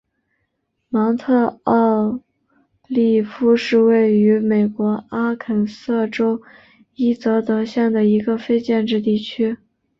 [0.89, 2.19] 芒特奥
[2.87, 6.41] 利夫是位于美国阿肯色州
[6.95, 9.59] 伊泽德县的一个非建制地区。